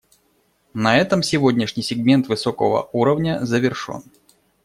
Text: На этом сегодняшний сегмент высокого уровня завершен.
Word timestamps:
На 0.73 0.97
этом 0.97 1.21
сегодняшний 1.21 1.83
сегмент 1.83 2.27
высокого 2.27 2.89
уровня 2.91 3.45
завершен. 3.45 4.01